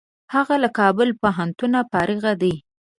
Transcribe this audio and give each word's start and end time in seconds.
هغه 0.33 0.55
له 0.63 0.69
کابل 0.79 1.09
پوهنتونه 1.21 1.79
فارغ 1.91 2.23
دی. 2.41 2.53